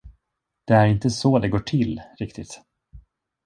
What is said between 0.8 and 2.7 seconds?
inte så det går till, riktigt.